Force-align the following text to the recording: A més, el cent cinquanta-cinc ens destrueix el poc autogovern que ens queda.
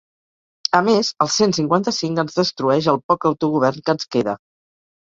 A 0.79 0.79
més, 0.87 1.11
el 1.25 1.29
cent 1.35 1.53
cinquanta-cinc 1.59 2.25
ens 2.25 2.41
destrueix 2.41 2.91
el 2.95 3.01
poc 3.13 3.31
autogovern 3.33 3.87
que 3.89 3.99
ens 3.99 4.15
queda. 4.19 4.41